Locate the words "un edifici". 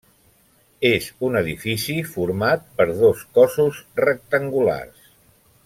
1.27-1.97